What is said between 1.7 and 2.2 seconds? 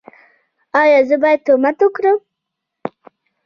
وکړم؟